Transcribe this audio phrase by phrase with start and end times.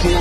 [0.00, 0.16] Selamat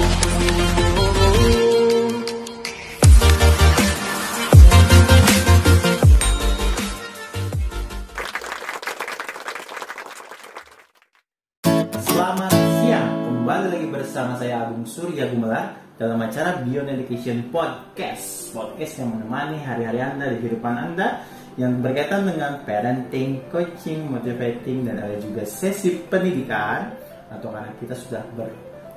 [12.52, 18.52] siang, kembali lagi bersama saya Agung Surya Gumelar dalam acara Beyond Education Podcast.
[18.52, 21.23] Podcast yang menemani hari-hari Anda di kehidupan Anda
[21.55, 26.91] yang berkaitan dengan parenting, coaching, motivating, dan ada juga sesi pendidikan.
[27.32, 28.27] Atau karena kita sudah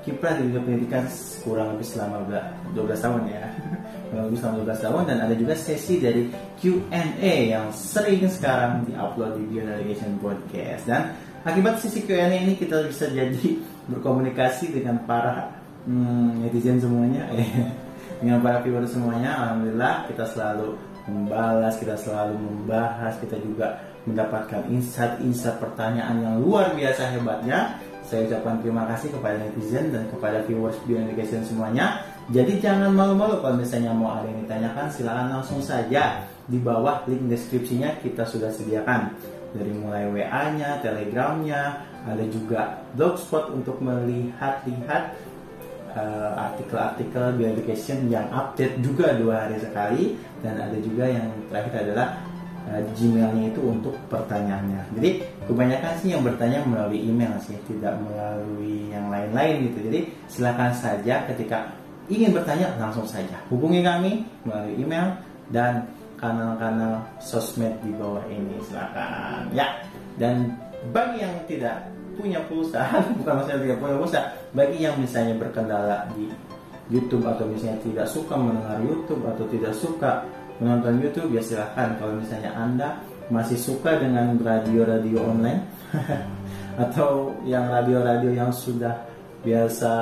[0.02, 1.04] berkiprah di dunia pendidikan
[1.46, 2.26] kurang lebih selama
[2.74, 3.46] 12 tahun ya
[4.10, 6.26] kurang lebih selama 12 tahun dan ada juga sesi dari
[6.58, 11.02] Q&A yang sering sekarang diupload di Beyond Education Podcast dan
[11.42, 13.58] Akibat sisi Q&A ini kita bisa jadi
[13.90, 15.50] berkomunikasi dengan para
[15.90, 17.26] hmm, netizen semuanya,
[18.22, 19.42] dengan para viewer semuanya.
[19.42, 20.78] Alhamdulillah kita selalu
[21.10, 27.74] membalas, kita selalu membahas, kita juga mendapatkan insight-insight pertanyaan yang luar biasa hebatnya.
[28.12, 32.04] Saya ucapkan terima kasih kepada netizen dan kepada viewers Beyond Education semuanya.
[32.28, 37.24] Jadi jangan malu-malu kalau misalnya mau ada yang ditanyakan silahkan langsung saja di bawah link
[37.32, 39.16] deskripsinya kita sudah sediakan
[39.56, 45.16] dari mulai WA-nya, Telegramnya, ada juga blogspot untuk melihat-lihat
[45.96, 52.20] uh, artikel-artikel bioeducation yang update juga dua hari sekali dan ada juga yang terakhir adalah
[52.68, 55.00] uh, Gmailnya itu untuk pertanyaannya.
[55.00, 55.10] Jadi
[55.48, 59.78] kebanyakan sih yang bertanya melalui email sih, tidak melalui yang lain-lain gitu.
[59.90, 61.72] Jadi silakan saja ketika
[62.10, 65.14] ingin bertanya langsung saja hubungi kami melalui email
[65.54, 65.86] dan
[66.18, 69.66] kanal-kanal sosmed di bawah ini silakan ya
[70.18, 70.54] dan
[70.90, 71.86] bagi yang tidak
[72.18, 72.84] punya pulsa
[73.22, 74.20] bukan maksudnya tidak punya pulsa
[74.52, 76.26] bagi yang misalnya berkendala di
[76.90, 80.26] YouTube atau misalnya tidak suka mendengar YouTube atau tidak suka
[80.58, 82.88] menonton YouTube ya silahkan kalau misalnya anda
[83.28, 85.62] masih suka dengan radio-radio online?
[86.82, 89.92] Atau yang radio-radio yang sudah biasa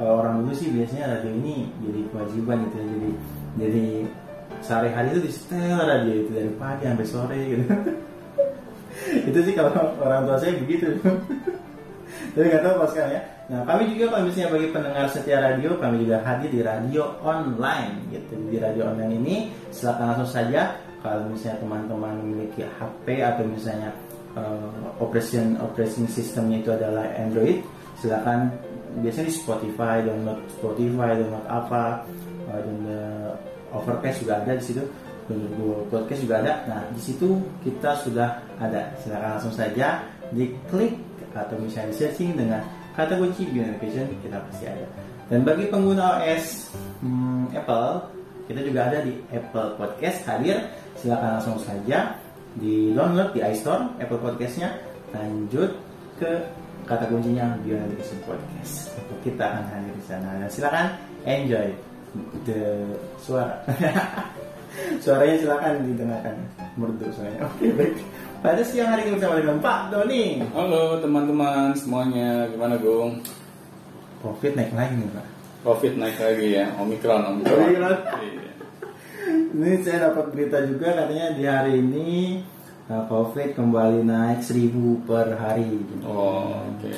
[0.00, 3.10] kalau orang dulu sih biasanya radio ini jadi kewajiban gitu ya jadi
[3.60, 3.86] jadi
[4.64, 7.64] sehari-hari itu di setel aja itu dari pagi sampai sore gitu.
[9.32, 9.72] Itu sih kalau
[10.04, 11.00] orang tua saya begitu.
[12.36, 13.20] Tapi nggak tahu pas ya.
[13.50, 18.12] Nah kami juga kalau misalnya bagi pendengar setia radio kami juga hadir di radio online
[18.12, 18.36] gitu.
[18.52, 19.36] Di radio online ini
[19.72, 23.90] silakan langsung saja kalau misalnya teman-teman memiliki HP atau misalnya
[24.36, 24.68] uh,
[25.00, 27.64] operation operation sistemnya itu adalah Android
[28.00, 28.52] silakan
[29.00, 32.04] biasanya di Spotify download Spotify download apa
[32.48, 33.36] uh, download
[33.70, 34.82] Overcast juga ada di situ
[35.30, 36.52] Google Podcast juga ada.
[36.66, 38.90] Nah di situ kita sudah ada.
[38.98, 40.02] Silakan langsung saja
[40.34, 40.98] diklik
[41.30, 42.62] atau misalnya di searching dengan
[42.98, 44.86] kata kunci Education kita pasti ada.
[45.30, 46.74] Dan bagi pengguna OS
[47.06, 47.90] hmm, Apple
[48.50, 50.58] kita juga ada di Apple Podcast hadir
[51.00, 52.20] silakan langsung saja
[52.60, 54.68] di download di iStore Apple Podcastnya.
[55.16, 55.72] Lanjut
[56.20, 56.30] ke
[56.84, 57.96] kata kuncinya Beyond
[58.28, 58.92] Podcast.
[59.24, 60.28] Kita akan hadir di sana.
[60.36, 60.86] Dan silakan
[61.24, 61.68] enjoy
[62.44, 62.84] the
[63.16, 63.64] suara.
[65.02, 66.36] Suaranya silakan didengarkan.
[66.78, 67.48] Merdu suaranya.
[67.50, 67.98] Oke baik.
[68.40, 70.40] Pada siang hari ini bersama dengan Pak Doni.
[70.56, 73.20] Halo teman-teman semuanya, gimana Gung?
[74.24, 75.26] Covid naik lagi nih Pak.
[75.60, 77.60] Covid naik lagi ya, Omikron, Omikron.
[77.60, 78.49] Omikron.
[79.50, 82.38] Ini saya dapat berita juga katanya di hari ini
[82.86, 85.94] uh, Covid kembali naik 1000 per hari gitu.
[86.06, 86.94] Oh, oke.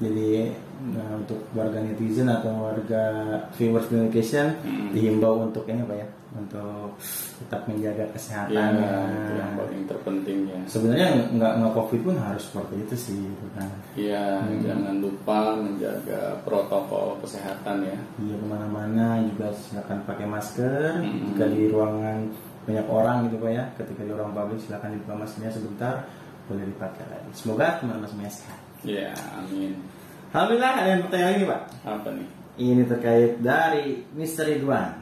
[0.00, 3.04] Jadi nah, untuk warga netizen atau warga
[3.52, 4.90] viewers communication Hmm.
[4.90, 6.96] dihimbau untuk ini apa ya untuk
[7.38, 10.60] tetap menjaga Iya, kesehatan itu yang paling terpenting ya.
[10.64, 14.24] sebenarnya nggak nggak covid pun harus seperti itu sih gitu kan Iya,
[14.58, 17.98] jangan lupa menjaga protokol kesehatan ya.
[18.18, 21.20] Iya ke mana-mana juga silakan pakai masker Hmm.
[21.30, 22.18] jika di ruangan
[22.62, 25.94] banyak orang gitu pak ya ketika di ruang publik silakan dibuka maskernya sebentar
[26.46, 29.78] boleh dipakai lagi semoga teman-teman semuanya sehat Iya, amin.
[30.32, 32.28] Alhamdulillah ada yang bertanya lagi pak Apa nih?
[32.54, 34.44] ini terkait dari Mr.
[34.48, 34.92] Ridwan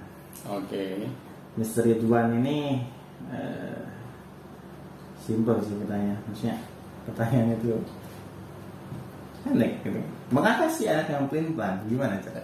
[0.46, 1.06] Oke.
[1.54, 1.82] Mr.
[1.84, 2.82] Ridwan ini
[3.28, 3.82] eh,
[5.20, 6.56] simple sih pertanyaan maksudnya
[7.04, 7.74] pertanyaan itu
[9.40, 12.38] pendek gitu mengatasi anak yang pelin pelan gimana cara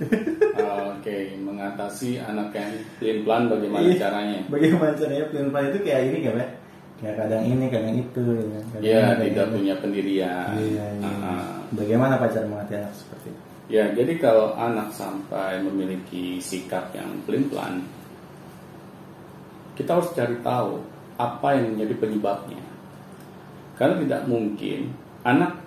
[0.90, 3.96] Oke, mengatasi anak yang pelin-pelan bagaimana Iya.
[4.00, 4.38] caranya?
[4.48, 6.50] bagaimana caranya pelin pelan itu kayak ini kan Pak?
[6.96, 8.78] kayak kadang ini kadang itu ya kan?
[8.80, 10.48] Ya, ini, kadang tidak punya pendirian.
[10.56, 11.12] iya, iya.
[11.20, 11.55] Ah.
[11.74, 17.18] Bagaimana pak cara mengatasi anak seperti itu Ya, jadi kalau anak sampai memiliki sikap yang
[17.26, 17.82] pelin-pelan,
[19.74, 20.78] kita harus cari tahu
[21.18, 22.62] apa yang menjadi penyebabnya.
[23.74, 24.94] Karena tidak mungkin
[25.26, 25.58] anak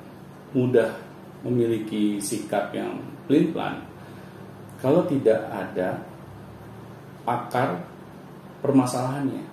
[0.55, 0.95] mudah
[1.43, 3.83] memiliki sikap yang pelin-pelan
[4.79, 5.99] kalau tidak ada
[7.27, 7.83] akar
[8.63, 9.43] permasalahannya.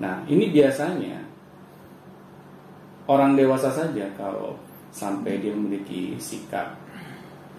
[0.00, 1.20] Nah, ini biasanya
[3.12, 4.56] orang dewasa saja kalau
[4.96, 6.72] sampai dia memiliki sikap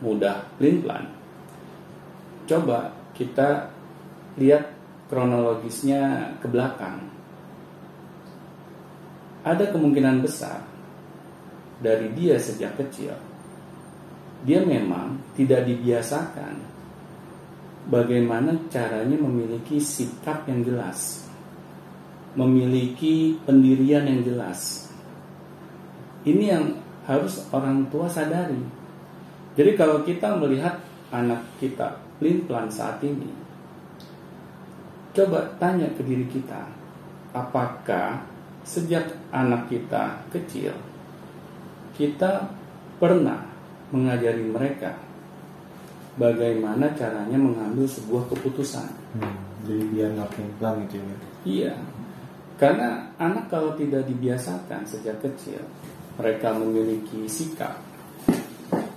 [0.01, 1.05] mudah pelin-pelan,
[2.49, 3.69] coba kita
[4.41, 4.73] lihat
[5.09, 7.01] kronologisnya ke belakang.
[9.45, 10.65] Ada kemungkinan besar
[11.77, 13.13] dari dia sejak kecil,
[14.45, 16.57] dia memang tidak dibiasakan
[17.87, 21.25] bagaimana caranya memiliki sikap yang jelas,
[22.35, 24.91] memiliki pendirian yang jelas.
[26.27, 26.65] Ini yang
[27.07, 28.59] harus orang tua sadari.
[29.55, 30.77] Jadi kalau kita melihat
[31.09, 33.31] anak kita pelin-pelan saat ini,
[35.15, 36.67] coba tanya ke diri kita,
[37.33, 38.21] apakah
[38.67, 40.75] sejak anak kita kecil
[41.97, 42.45] kita
[43.01, 43.41] pernah
[43.89, 44.93] mengajari mereka
[46.19, 48.85] bagaimana caranya mengambil sebuah keputusan.
[49.17, 51.17] Hmm, jadi biar nggak pelin-pelan gitu ya.
[51.47, 51.75] Iya,
[52.61, 55.61] karena anak kalau tidak dibiasakan sejak kecil,
[56.17, 57.77] mereka memiliki sikap,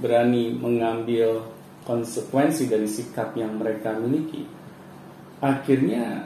[0.00, 1.44] berani mengambil
[1.84, 4.48] konsekuensi dari sikap yang mereka miliki,
[5.44, 6.24] akhirnya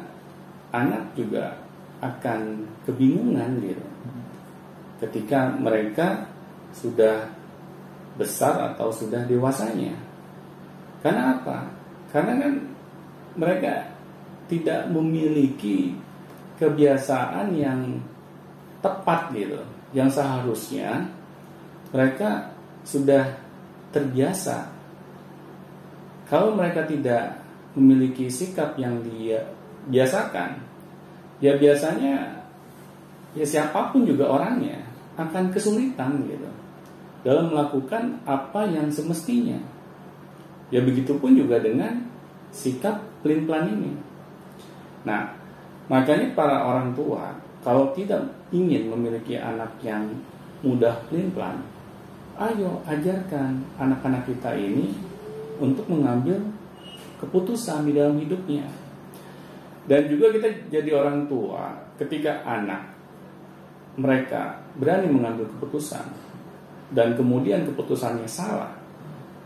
[0.71, 1.59] anak juga
[2.03, 3.87] akan kebingungan gitu.
[5.03, 6.31] Ketika mereka
[6.75, 7.31] sudah
[8.15, 9.95] besar atau sudah dewasanya.
[11.03, 11.67] Karena apa?
[12.15, 12.55] Karena kan
[13.35, 13.91] mereka
[14.47, 15.95] tidak memiliki
[16.63, 17.99] kebiasaan yang
[18.79, 19.59] tepat gitu,
[19.95, 21.07] yang seharusnya
[21.95, 22.51] mereka
[22.83, 23.39] sudah
[23.95, 24.69] terbiasa.
[26.27, 27.39] Kalau mereka tidak
[27.79, 29.47] memiliki sikap yang dia
[29.87, 30.59] biasakan,
[31.39, 32.43] ya biasanya
[33.39, 34.83] ya siapa pun juga orangnya
[35.15, 36.51] akan kesulitan gitu
[37.23, 39.57] dalam melakukan apa yang semestinya.
[40.75, 42.03] Ya begitupun juga dengan
[42.51, 43.93] sikap pelin-pelan ini.
[45.07, 45.31] Nah,
[45.87, 48.21] makanya para orang tua kalau tidak
[48.53, 50.13] ingin memiliki anak yang
[50.61, 51.65] mudah pelin-pelan,
[52.37, 54.93] ayo ajarkan anak-anak kita ini
[55.57, 56.45] untuk mengambil
[57.25, 58.69] keputusan di dalam hidupnya.
[59.89, 62.85] Dan juga kita jadi orang tua ketika anak
[63.97, 66.05] mereka berani mengambil keputusan
[66.93, 68.77] dan kemudian keputusannya salah,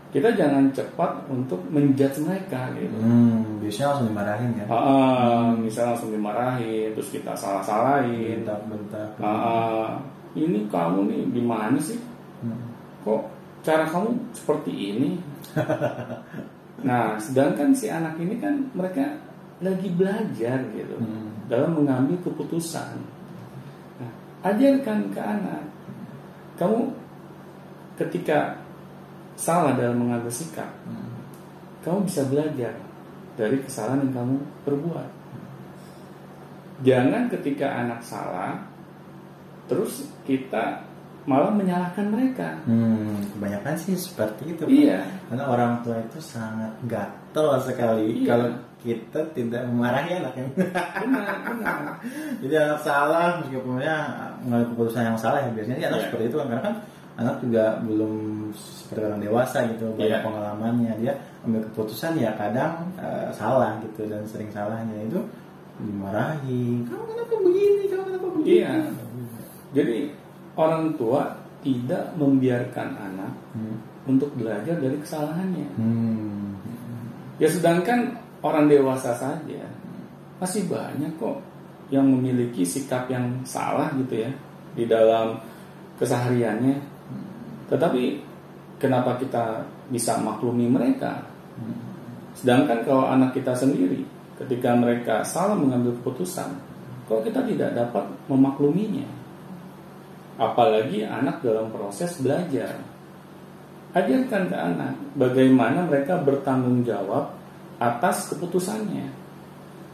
[0.09, 2.97] kita jangan cepat untuk menjudge mereka gitu.
[2.97, 4.65] Hmm, biasanya langsung dimarahin ya.
[4.65, 8.41] Ah, misalnya langsung dimarahin, terus kita salah-salahin.
[8.41, 9.21] Bentak-bentak.
[9.21, 10.01] Ah,
[10.33, 12.01] ini kamu nih gimana sih?
[12.41, 12.57] Hmm.
[13.05, 13.21] Kok
[13.61, 15.09] cara kamu seperti ini?
[16.89, 19.05] nah, sedangkan si anak ini kan mereka
[19.61, 21.29] lagi belajar gitu Hmm.
[21.45, 22.97] dalam mengambil keputusan.
[24.01, 24.11] Nah,
[24.41, 25.61] ajarkan ke anak,
[26.57, 26.97] kamu
[27.99, 28.57] ketika
[29.39, 31.15] salah dalam mengambil sikap, Hmm.
[31.79, 32.75] kamu bisa belajar
[33.33, 35.09] dari kesalahan yang kamu perbuat.
[36.79, 38.63] Jangan ketika anak salah,
[39.67, 40.83] terus kita
[41.23, 42.55] malah menyalahkan mereka.
[42.63, 44.63] Hmm, kebanyakan sih seperti itu.
[44.63, 44.71] Pak.
[44.71, 48.27] Iya, Karena orang tua itu sangat gatel sekali Iya.
[48.27, 48.47] kalau
[48.79, 50.45] kita tidak memarahi anaknya.
[50.55, 51.79] benar, benar.
[52.41, 53.97] Jadi anak salah meskipun ya
[54.41, 56.05] mengambil keputusan yang salah ya biasanya anak Iya.
[56.07, 56.75] seperti itu kan karena kan
[57.19, 58.13] anak juga belum
[58.55, 60.25] seperti orang dewasa gitu banyak Iya.
[60.25, 61.13] pengalamannya dia
[61.43, 65.19] ambil keputusan ya kadang eh, salah gitu dan sering salahnya itu
[65.79, 68.71] dimarahi kamu kenapa begini kamu kenapa begini Iya.
[69.69, 69.97] Jadi
[70.57, 71.29] orang tua
[71.61, 73.75] tidak membiarkan anak hmm.
[74.09, 75.69] untuk belajar dari kesalahannya.
[75.77, 76.55] Hmm.
[77.37, 79.63] Ya sedangkan orang dewasa saja
[80.39, 81.37] masih banyak kok
[81.91, 84.31] yang memiliki sikap yang salah gitu ya
[84.73, 85.37] di dalam
[85.99, 86.98] kesehariannya.
[87.69, 88.03] Tetapi
[88.81, 91.21] kenapa kita bisa maklumi mereka?
[92.33, 94.01] Sedangkan kalau anak kita sendiri
[94.39, 96.55] ketika mereka salah mengambil keputusan,
[97.05, 99.05] kok kita tidak dapat memakluminya?
[100.39, 102.79] Apalagi anak dalam proses belajar.
[103.91, 107.35] Ajarkan ke anak bagaimana mereka bertanggung jawab
[107.81, 109.11] atas keputusannya.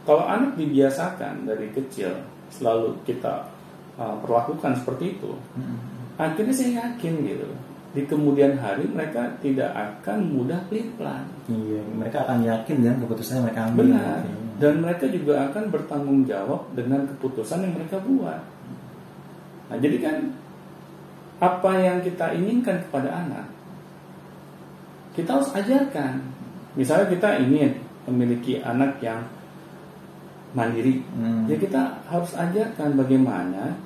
[0.06, 2.14] Kalau anak dibiasakan dari kecil
[2.52, 3.50] selalu kita
[3.98, 5.34] uh, perlakukan seperti itu,
[6.14, 7.48] akhirnya saya yakin gitu
[7.96, 11.24] di kemudian hari mereka tidak akan mudah pelin-pelan.
[11.48, 13.84] Iya, mereka akan yakin dengan keputusan yang mereka ambil.
[13.88, 14.20] Benar.
[14.20, 14.38] Gitu.
[14.60, 18.40] Dan mereka juga akan bertanggung jawab dengan keputusan yang mereka buat.
[19.72, 20.16] Nah, jadi kan
[21.40, 23.48] apa yang kita inginkan kepada anak,
[25.16, 26.20] kita harus ajarkan.
[26.76, 29.24] Misalnya kita ingin memiliki anak yang
[30.52, 31.48] mandiri, Hmm.
[31.48, 33.76] ya kita harus ajarkan bagaimana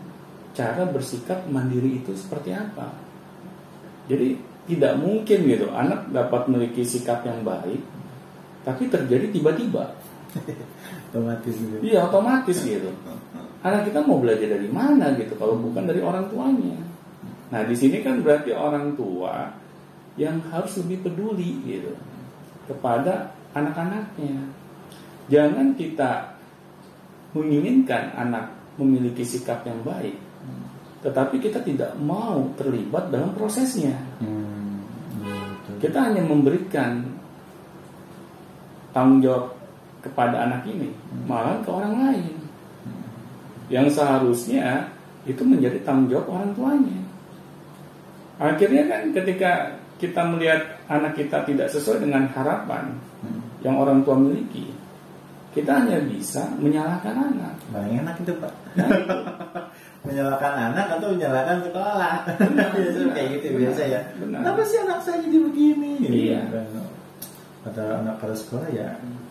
[0.55, 3.10] cara bersikap mandiri itu seperti apa.
[4.11, 4.35] Jadi
[4.67, 7.79] tidak mungkin gitu anak dapat memiliki sikap yang baik,
[8.67, 9.95] tapi terjadi tiba-tiba.
[11.11, 11.77] Otomatis gitu.
[11.83, 12.91] Iya otomatis gitu.
[13.67, 16.79] Anak kita mau belajar dari mana gitu kalau bukan dari orang tuanya.
[17.51, 19.51] Nah di sini kan berarti orang tua
[20.15, 21.93] yang harus lebih peduli gitu
[22.71, 24.39] kepada anak-anaknya.
[25.27, 26.41] Jangan kita
[27.35, 30.15] menginginkan anak memiliki sikap yang baik,
[31.01, 33.97] tetapi kita tidak mau terlibat dalam prosesnya.
[34.21, 34.85] Hmm,
[35.25, 35.41] iya.
[35.81, 37.01] Kita hanya memberikan
[38.93, 39.57] tanggung jawab
[40.05, 40.93] kepada anak ini,
[41.25, 42.35] malah ke orang lain.
[43.71, 44.91] Yang seharusnya
[45.25, 47.01] itu menjadi tanggung jawab orang tuanya.
[48.41, 49.53] Akhirnya kan ketika
[50.01, 53.37] kita melihat anak kita tidak sesuai dengan harapan Hmm.
[53.61, 54.73] yang orang tua miliki,
[55.53, 57.53] kita hanya bisa menyalahkan anak.
[57.69, 58.53] Paling enak itu pak
[60.01, 62.15] Menyalahkan anak atau menyalahkan sekolah
[62.77, 63.61] Biasa kayak gitu Benar.
[63.61, 64.39] biasa ya Benar.
[64.41, 66.41] Kenapa sih anak saya jadi begini Iya.
[67.61, 68.89] Kata anak pada sekolah ya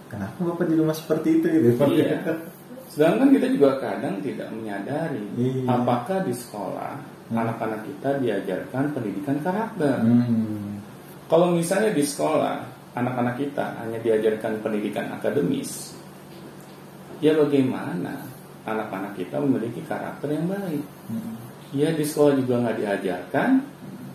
[0.07, 2.21] Kenapa bapak di rumah seperti itu gitu Iya.
[2.89, 5.65] Sedangkan kita juga kadang tidak menyadari Iya.
[5.67, 6.93] apakah di sekolah
[7.29, 7.45] Hmm.
[7.45, 10.01] anak-anak kita diajarkan pendidikan karakter.
[10.01, 10.81] Hmm.
[11.29, 12.57] Kalau misalnya di sekolah
[12.97, 15.93] anak-anak kita hanya diajarkan pendidikan akademis,
[17.21, 18.17] ya bagaimana
[18.67, 20.83] anak-anak kita memiliki karakter yang baik?
[21.11, 21.35] Hmm.
[21.75, 23.49] Ya di sekolah juga nggak diajarkan,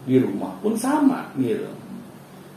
[0.05, 1.69] di rumah pun sama gitu.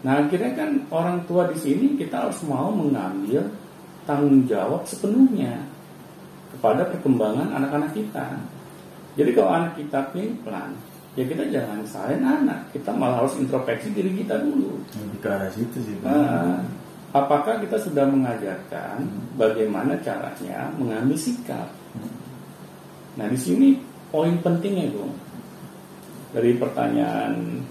[0.03, 3.48] Nah akhirnya kan orang tua di sini kita harus mau mengambil
[4.08, 5.63] tanggung jawab sepenuhnya
[6.53, 8.39] kepada perkembangan anak-anak kita.
[9.17, 10.72] Jadi kalau anak kita pelan,
[11.17, 14.77] ya kita jangan salahin anak, kita malah harus introspeksi diri kita dulu.
[14.94, 15.98] Lebih ke arah situ sih.
[16.06, 16.62] Nah,
[17.24, 19.05] apakah kita sudah mengajarkan
[19.39, 21.69] bagaimana caranya mengambil sikap?
[23.17, 23.79] Nah, di sini
[24.13, 25.05] poin pentingnya itu
[26.36, 27.63] dari pertanyaan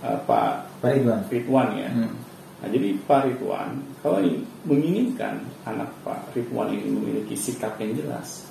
[0.00, 1.90] eh, Pak Ridwan Ridwan ya.
[1.92, 2.14] Hmm.
[2.62, 8.48] Nah, jadi Pak Ridwan, kalau ingin- menginginkan anak Pak Ridwan ini memiliki sikap yang jelas,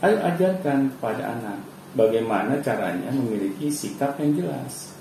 [0.00, 1.58] ayo ajarkan kepada anak
[1.92, 4.96] bagaimana caranya memiliki sikap yang jelas.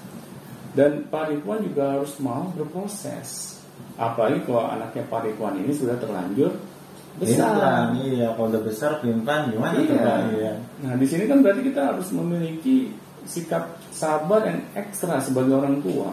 [0.76, 3.61] Dan Pak Ridwan juga harus mau berproses.
[4.02, 6.50] Apalagi kalau anaknya Pak Ridwan ini sudah terlanjur
[7.22, 7.54] besar.
[7.54, 10.18] Pimplan, Iya kalau udah besar pimplan gimana tuh Iya.
[10.34, 12.90] Iya Nah, di sini kan berarti kita harus memiliki
[13.30, 16.10] sikap sabar yang ekstra sebagai orang tua.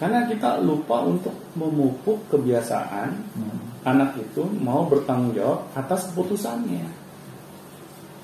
[0.00, 3.60] Karena kita lupa untuk memupuk kebiasaan Hmm.
[3.84, 6.88] anak itu mau bertanggung jawab atas keputusannya.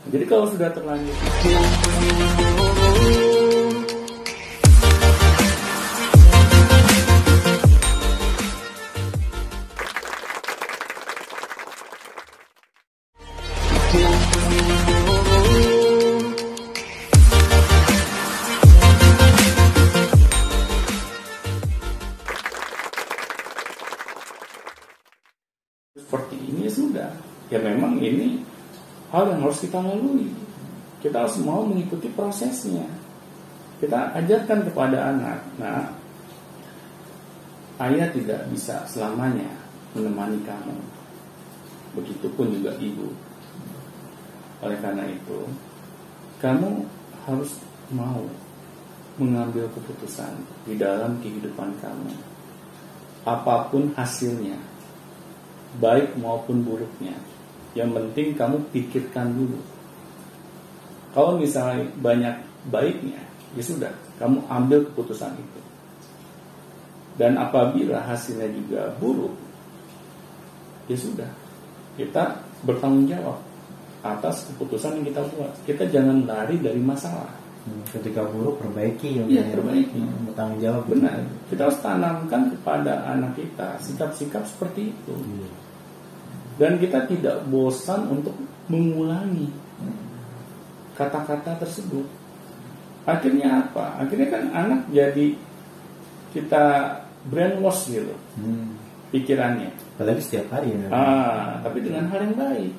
[0.08, 1.12] Jadi kalau sudah terlanjur
[29.56, 30.28] harus kita lalui.
[31.00, 32.84] Kita harus mau mengikuti prosesnya.
[33.80, 35.40] Kita ajarkan kepada anak.
[35.56, 35.88] Nah,
[37.80, 39.48] ayah tidak bisa selamanya
[39.96, 40.76] menemani kamu.
[41.96, 43.08] Begitupun juga ibu.
[44.60, 45.40] Oleh karena itu,
[46.44, 46.84] kamu
[47.24, 47.56] harus
[47.88, 48.20] mau
[49.16, 50.36] mengambil keputusan
[50.68, 52.12] di dalam kehidupan kamu.
[53.24, 54.60] Apa pun hasilnya,
[55.80, 57.16] baik maupun buruknya.
[57.76, 59.60] Yang penting kamu pikirkan dulu.
[61.12, 62.34] Kalau misalnya banyak
[62.68, 63.20] baiknya,
[63.52, 65.60] ya sudah, kamu ambil keputusan itu.
[67.16, 69.32] Dan apabila hasilnya juga buruk,
[70.88, 71.28] ya sudah,
[71.96, 73.40] kita bertanggung jawab
[74.04, 75.52] atas keputusan yang kita buat.
[75.64, 77.32] Kita jangan lari dari masalah.
[77.66, 79.44] Hmm, Ketika buruk perbaiki Iya, ya.
[79.50, 79.98] perbaiki.
[79.98, 81.18] Hmm, Bertanggung jawab Benar,
[81.50, 85.14] kita harus tanamkan kepada anak kita sikap-sikap seperti itu.
[85.16, 85.65] Iya.
[86.56, 88.32] Dan kita tidak bosan untuk
[88.72, 89.52] mengulangi
[90.96, 92.08] kata-kata tersebut.
[93.04, 94.00] Akhirnya apa?
[94.02, 95.36] Akhirnya kan anak jadi
[96.32, 96.64] kita
[97.28, 98.76] brainwash gitu Hmm.
[99.12, 99.70] pikirannya.
[99.96, 100.88] Apalagi setiap hari ya.
[100.92, 102.72] Ah, tapi dengan hal yang baik.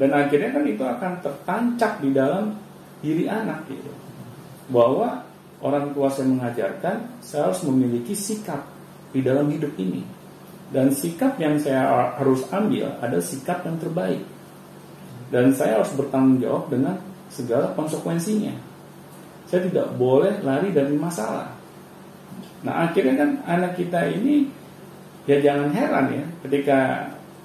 [0.00, 2.56] Dan akhirnya kan itu akan tertancap di dalam
[3.04, 3.92] diri anak gitu.
[4.72, 5.24] Bahwa
[5.60, 8.64] orang tua saya mengajarkan saya harus memiliki sikap
[9.12, 10.00] di dalam hidup ini.
[10.70, 14.22] Dan sikap yang saya harus ambil adalah sikap yang terbaik.
[15.30, 16.98] Dan saya harus bertanggung jawab dengan
[17.30, 18.54] segala konsekuensinya.
[19.50, 21.50] Saya tidak boleh lari dari masalah.
[22.62, 24.46] Nah akhirnya kan anak kita ini
[25.24, 26.78] ya jangan heran ya ketika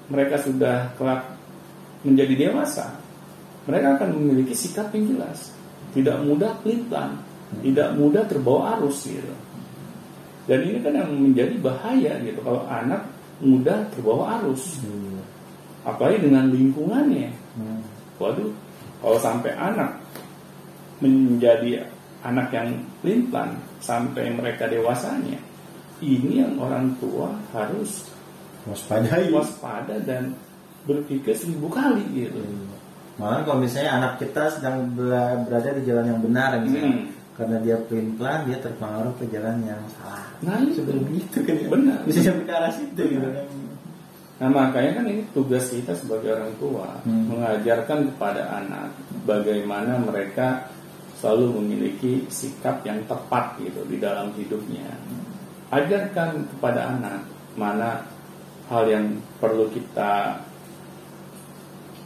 [0.06, 1.26] mereka sudah kelak
[2.06, 2.94] menjadi dewasa,
[3.66, 5.50] mereka akan memiliki sikap yang jelas,
[5.90, 7.18] tidak mudah pelitang,
[7.64, 9.34] tidak mudah terbawa arus gitu.
[10.46, 13.02] Dan ini kan yang menjadi bahaya gitu kalau anak
[13.40, 15.22] mudah terbawa arus, Iya.
[15.84, 17.28] apalagi dengan lingkungannya.
[17.56, 17.82] Hmm.
[18.16, 18.48] Waduh,
[19.04, 19.92] kalau sampai anak
[21.04, 21.84] menjadi
[22.24, 22.68] anak yang
[23.04, 23.28] pelin
[23.78, 25.36] sampai mereka dewasanya
[26.00, 28.08] ini yang orang tua harus
[28.68, 30.34] waspadai waspada dan
[30.84, 32.40] berpikir seribu kali gitu
[33.16, 37.15] malah kalau misalnya anak kita sedang berada di jalan yang benar misalnya hmm.
[37.36, 41.68] Karena dia pelin pelan dia terpengaruh ke jalan yang salah nah sebelum itu kan ya.
[41.68, 43.46] benar bisa sampai ke arah situ gitu kan
[44.36, 47.24] Nah makanya kan ini tugas kita sebagai orang tua hmm.
[47.32, 48.92] mengajarkan kepada anak
[49.24, 50.68] bagaimana mereka
[51.16, 54.92] selalu memiliki sikap yang tepat gitu di dalam hidupnya.
[55.72, 57.24] Ajarkan kepada anak
[57.56, 58.04] mana
[58.68, 60.36] hal yang perlu kita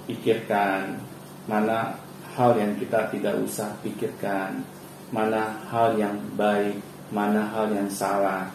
[0.06, 1.02] pikirkan,
[1.50, 1.98] mana
[2.38, 4.62] hal yang kita tidak usah pikirkan,
[5.10, 6.78] mana hal yang baik,
[7.10, 8.50] mana hal yang salah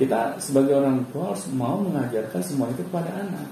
[0.00, 3.44] kita sebagai orang tua harus mau mengajarkan semua itu kepada anak.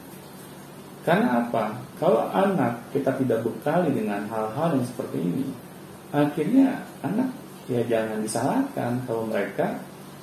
[1.05, 1.77] Karena apa?
[2.01, 5.45] Kalau anak kita tidak bekali dengan hal-hal yang seperti ini,
[6.09, 7.29] akhirnya anak
[7.69, 9.77] ya jangan disalahkan kalau mereka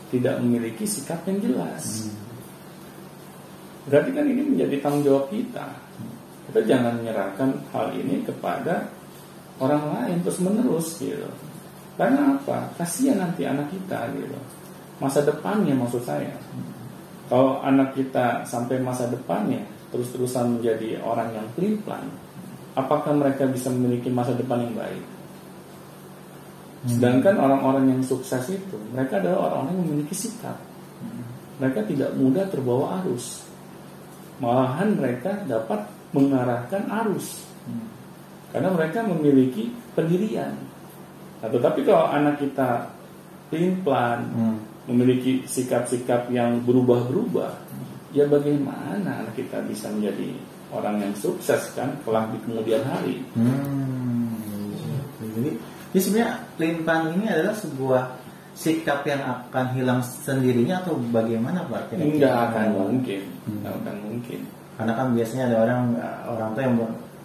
[0.09, 2.09] tidak memiliki sikap yang jelas.
[3.85, 5.77] Berarti kan ini menjadi tanggung jawab kita.
[6.49, 8.89] Kita jangan menyerahkan hal ini kepada
[9.61, 11.29] orang lain terus menerus gitu.
[11.95, 12.75] Karena apa?
[12.75, 14.35] Kasihan nanti anak kita gitu
[14.99, 16.31] masa depannya maksud saya.
[17.25, 21.81] Kalau anak kita sampai masa depannya terus-terusan menjadi orang yang pelin
[22.75, 25.03] apakah mereka bisa memiliki masa depan yang baik?
[26.85, 26.89] Hmm.
[26.91, 30.57] Sedangkan orang-orang yang sukses itu, mereka adalah orang-orang yang memiliki sikap.
[31.57, 33.47] Mereka tidak mudah terbawa arus.
[34.43, 37.47] Malahan mereka dapat mengarahkan arus.
[38.51, 40.51] Karena mereka memiliki pendirian.
[41.45, 42.89] Nah, tetapi kalau anak kita
[43.53, 47.51] pelin-pelan, hmm memiliki sikap-sikap yang berubah-berubah,
[48.13, 50.37] ya bagaimana kita bisa menjadi
[50.69, 53.21] orang yang sukses kan kelak di kemudian hari.
[53.33, 54.29] Hmm.
[55.35, 55.51] Jadi,
[55.95, 58.03] ini sebenarnya limpang ini adalah sebuah
[58.55, 61.97] sikap yang akan hilang sendirinya atau bagaimana Pak?
[61.97, 63.81] Tidak akan mungkin, tidak hmm.
[63.81, 64.39] akan mungkin.
[64.75, 65.83] Karena kan biasanya ada orang
[66.29, 66.75] orang tua yang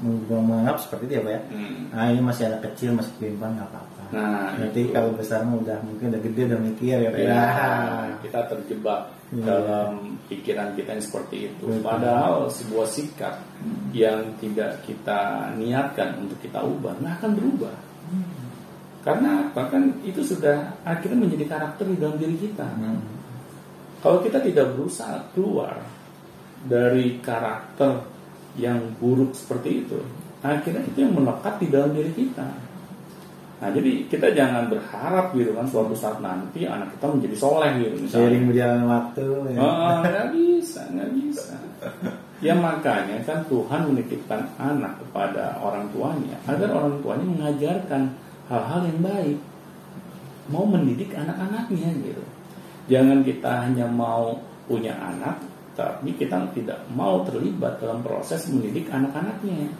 [0.00, 1.40] menganggap seperti itu ya Pak ya.
[1.52, 1.80] Hmm.
[1.92, 4.02] Nah ini masih anak kecil masih limpang nggak apa-apa.
[4.10, 4.90] Nah, nanti itu.
[4.90, 7.46] kalau besar udah mungkin udah gede udah mikir ya, ya
[8.18, 9.44] kita terjebak ya.
[9.46, 11.64] dalam pikiran kita yang seperti itu.
[11.70, 11.86] Betul.
[11.86, 13.94] Padahal sebuah sikap hmm.
[13.94, 17.76] yang tidak kita niatkan untuk kita ubah nggak akan berubah.
[18.10, 18.26] Hmm.
[19.00, 22.66] Karena apa kan itu sudah akhirnya menjadi karakter di dalam diri kita.
[22.66, 22.98] Hmm.
[24.00, 25.76] Kalau kita tidak berusaha keluar
[26.66, 28.09] dari karakter
[28.58, 29.98] yang buruk seperti itu,
[30.42, 32.48] akhirnya itu yang melekat di dalam diri kita.
[33.60, 37.96] Nah jadi kita jangan berharap gitu kan suatu saat nanti anak kita menjadi soleh gitu
[38.00, 38.24] misalnya.
[38.24, 39.26] Seiring berjalan waktu.
[39.52, 39.58] Ya.
[39.60, 41.54] Oh, nggak bisa, nggak bisa.
[42.40, 48.02] Ya makanya kan Tuhan menitipkan anak kepada orang tuanya agar orang tuanya mengajarkan
[48.48, 49.38] hal-hal yang baik,
[50.48, 52.24] mau mendidik anak-anaknya gitu.
[52.88, 55.36] Jangan kita hanya mau punya anak,
[55.80, 59.72] tapi kita tidak mau terlibat dalam proses mendidik anak-anaknya.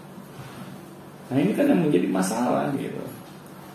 [1.28, 3.04] Nah ini kan yang menjadi masalah gitu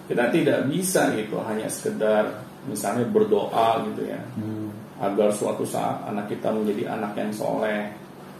[0.06, 2.30] kita tidak bisa gitu hanya sekedar
[2.70, 4.70] misalnya berdoa gitu ya hmm.
[5.02, 7.90] agar suatu saat anak kita menjadi anak yang soleh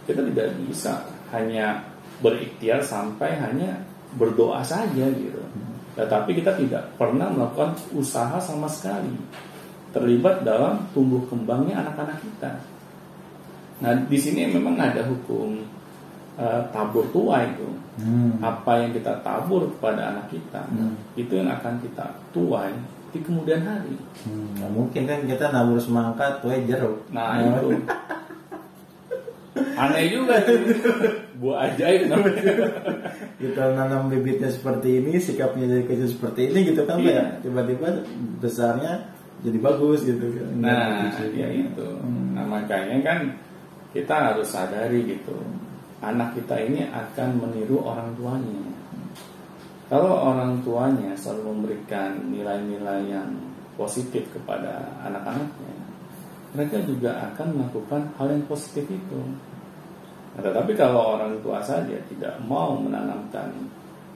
[0.06, 1.02] kita tidak bisa
[1.34, 1.82] hanya
[2.22, 3.82] berikhtiar sampai hanya
[4.18, 5.98] berdoa saja gitu hmm.
[5.98, 9.14] tetapi kita tidak pernah melakukan usaha sama sekali
[9.90, 12.52] terlibat dalam tumbuh kembangnya anak-anak kita
[13.84, 15.60] nah di sini memang ada hukum
[16.40, 17.68] uh, tabur tua itu
[18.00, 18.40] hmm.
[18.40, 20.96] apa yang kita tabur kepada anak kita hmm.
[21.20, 22.72] itu yang akan kita tuai
[23.16, 23.96] di kemudian hari
[24.28, 27.72] hmm, nah, mungkin kan kita nabur semangka tuai jeruk nah oh.
[27.72, 27.84] itu
[29.80, 30.40] aneh juga
[31.36, 32.12] buah ajaib
[33.44, 37.12] kita nanam bibitnya seperti ini sikapnya jadi kecil seperti ini gitu kan iya.
[37.12, 38.04] ya tiba-tiba
[38.40, 39.04] besarnya
[39.44, 42.40] jadi bagus gitu kan nah ya itu hmm.
[42.40, 43.20] nah makanya kan
[43.96, 45.40] kita harus sadari gitu
[46.06, 48.62] anak kita ini akan meniru orang tuanya.
[49.90, 53.30] Kalau orang tuanya selalu memberikan nilai-nilai yang
[53.78, 55.74] positif kepada anak-anaknya,
[56.58, 59.22] mereka juga akan melakukan hal yang positif itu.
[60.36, 63.54] Nah, tetapi kalau orang tua saja tidak mau menanamkan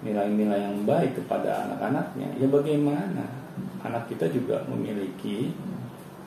[0.01, 3.25] nilai-nilai yang baik kepada anak-anaknya, ya bagaimana?
[3.83, 5.51] Anak kita juga memiliki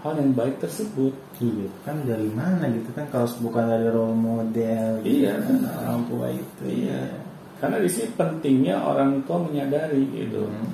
[0.03, 1.15] hal yang baik tersebut.
[1.39, 6.03] Iya, kan dari mana gitu kan kalau bukan dari role model gitu iya, kan, orang
[6.11, 6.63] tua itu.
[6.67, 7.01] Iya.
[7.07, 7.19] iya.
[7.63, 10.51] Karena di sini pentingnya orang tua menyadari gitu.
[10.51, 10.69] Hmm.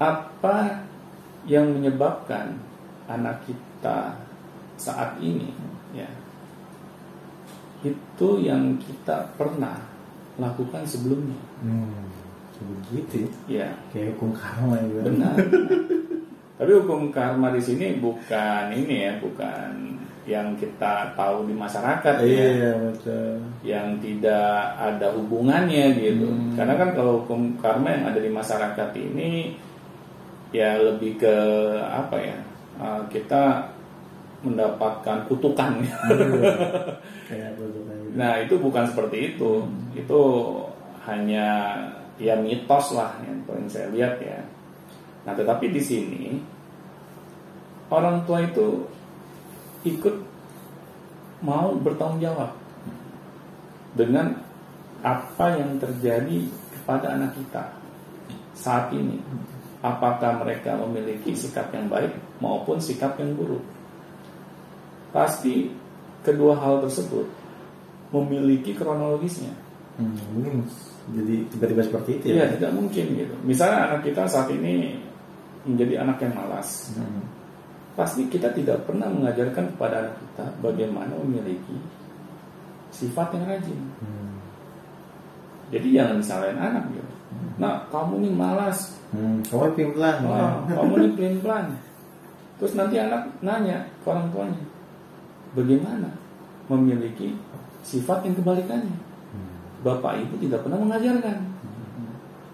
[0.00, 0.88] Apa
[1.44, 2.56] yang menyebabkan
[3.04, 4.16] anak kita
[4.80, 5.52] saat ini
[5.92, 6.08] ya.
[7.84, 9.76] Itu yang kita pernah
[10.40, 11.36] lakukan sebelumnya.
[11.60, 12.08] Hmm.
[12.90, 15.34] begitu ya kayak hukum karma juga benar
[16.58, 19.94] tapi hukum karma di sini bukan ini ya bukan
[20.28, 26.28] yang kita tahu di masyarakat ya iya betul yang tidak ada hubungannya gitu.
[26.30, 26.54] Hmm.
[26.54, 29.58] Karena kan kalau hukum karma yang ada di masyarakat ini
[30.54, 31.36] ya lebih ke
[31.82, 32.38] apa ya?
[32.78, 33.66] uh, kita
[34.46, 35.82] mendapatkan kutukan.
[35.82, 37.50] Iya.
[37.58, 37.80] gitu.
[38.14, 39.66] nah, itu bukan seperti itu.
[39.98, 40.20] Itu
[41.04, 41.74] hanya
[42.18, 44.38] ya mitos lah yang paling saya lihat ya.
[45.28, 46.40] Nah, tetapi di sini
[47.92, 48.80] orang tua itu
[49.84, 50.16] ikut
[51.44, 52.56] mau bertanggung jawab
[53.92, 54.40] dengan
[55.04, 57.76] apa yang terjadi kepada anak kita
[58.56, 59.20] saat ini.
[59.84, 63.60] Apakah mereka memiliki sikap yang baik maupun sikap yang buruk?
[65.12, 65.68] Pasti
[66.24, 67.28] kedua hal tersebut
[68.16, 69.52] memiliki kronologisnya.
[70.00, 70.64] Hmm,
[71.12, 73.34] jadi tiba-tiba seperti itu Iya, ya tidak mungkin gitu.
[73.44, 75.04] Misalnya anak kita saat ini
[75.66, 76.94] menjadi anak yang malas.
[76.94, 77.24] Hmm.
[77.98, 81.74] Pasti kita tidak pernah mengajarkan kepada anak kita bagaimana memiliki
[82.94, 83.80] sifat yang rajin.
[83.98, 84.38] Hmm.
[85.74, 87.12] Jadi jangan disalahin anak gitu.
[87.58, 88.96] Nah, kamu nih malas.
[89.12, 91.66] Hmm, kamu pelan Wah, kamu nih pelin-pelan.
[92.58, 94.64] Terus nanti anak nanya ke orang tuanya,
[95.54, 96.10] bagaimana
[96.66, 97.38] memiliki
[97.86, 98.98] sifat yang kebalikannya?
[99.86, 101.38] Bapak ibu tidak pernah mengajarkan.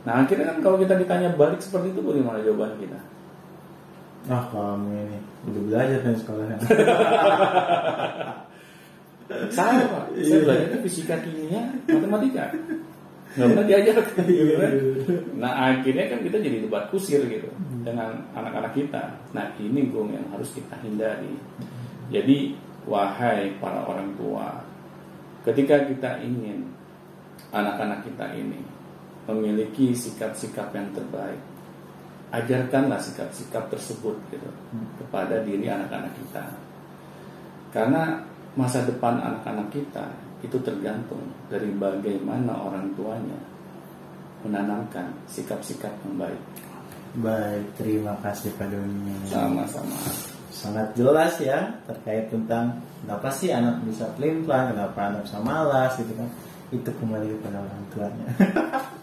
[0.04, 3.00] Nah, akhirnya kan kalau kita ditanya balik seperti itu, bagaimana jawaban kita?
[4.24, 5.18] Ah kamu ini
[5.52, 6.56] udah belajar kan sekolahnya.
[9.48, 10.44] Saya pak, saya Iya.
[10.44, 12.44] belajar fisika kimia, matematika.
[13.34, 14.72] Nggak pernah diajarkan gitu kan.
[15.40, 17.48] Nah akhirnya kan kita jadi debat kusir gitu
[17.82, 19.16] dengan anak-anak kita.
[19.32, 21.32] Nah ini gue yang harus kita hindari.
[22.12, 22.52] Jadi
[22.84, 24.60] wahai para orang tua,
[25.48, 26.68] ketika kita ingin
[27.48, 28.60] anak-anak kita ini
[29.28, 31.40] memiliki sikap-sikap yang terbaik,
[32.34, 34.50] ajarkanlah sikap-sikap tersebut gitu
[34.98, 36.44] kepada diri anak-anak kita.
[37.70, 38.22] Karena
[38.54, 40.06] masa depan anak-anak kita
[40.42, 43.38] itu tergantung dari bagaimana orang tuanya
[44.44, 46.42] menanamkan sikap-sikap yang baik.
[47.14, 49.14] Baik, terima kasih Pak Doni.
[49.30, 49.96] Sama-sama.
[50.50, 56.12] Sangat jelas ya terkait tentang kenapa sih anak bisa pelin-pelan, kenapa anak bisa malas gitu
[56.14, 56.28] kan.
[56.74, 58.26] Itu kembali kepada orang tuanya.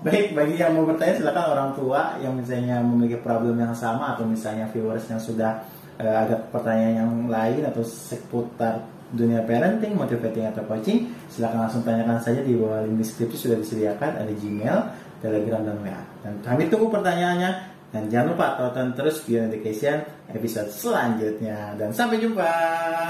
[0.00, 4.24] Baik, bagi yang mau bertanya silakan orang tua yang misalnya memiliki problem yang sama atau
[4.24, 5.60] misalnya viewers yang sudah
[6.00, 8.80] eh, ada pertanyaan yang lain atau seputar
[9.12, 14.24] dunia parenting, motivating atau coaching, silakan langsung tanyakan saja di bawah link deskripsi sudah disediakan
[14.24, 14.78] ada Gmail,
[15.20, 16.00] Telegram dan WA.
[16.24, 17.50] Dan kami tunggu pertanyaannya
[17.92, 20.00] dan jangan lupa tonton terus Beyond Education
[20.32, 22.48] episode selanjutnya dan sampai jumpa.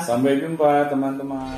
[0.02, 1.54] Sampai jumpa teman-teman.